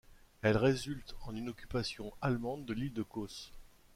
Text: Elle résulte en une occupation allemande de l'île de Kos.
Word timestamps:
Elle 0.41 0.57
résulte 0.57 1.13
en 1.27 1.35
une 1.35 1.47
occupation 1.47 2.11
allemande 2.21 2.65
de 2.65 2.73
l'île 2.73 2.93
de 2.95 3.03
Kos. 3.03 3.51